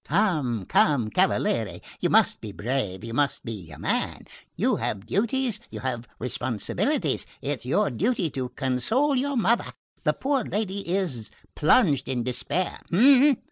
[0.05, 5.59] "Come, come, cavaliere, you must be brave you must be a man; you have duties,
[5.69, 7.27] you have responsibilities.
[7.39, 12.79] It's your duty to console your mother the poor lady is plunged in despair.